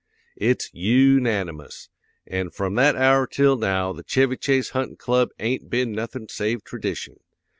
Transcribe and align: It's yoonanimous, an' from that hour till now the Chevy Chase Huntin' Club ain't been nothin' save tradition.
It's 0.37 0.67
yoonanimous, 0.73 1.89
an' 2.25 2.49
from 2.49 2.73
that 2.73 2.95
hour 2.95 3.27
till 3.27 3.55
now 3.55 3.93
the 3.93 4.01
Chevy 4.01 4.35
Chase 4.37 4.69
Huntin' 4.69 4.95
Club 4.95 5.29
ain't 5.37 5.69
been 5.69 5.91
nothin' 5.91 6.27
save 6.27 6.63
tradition. 6.63 7.19